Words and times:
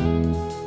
Música 0.00 0.59